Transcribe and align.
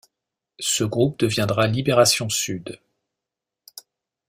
Ce 0.59 0.83
groupe 0.83 1.19
deviendra 1.19 1.67
Libération-Sud. 1.67 2.79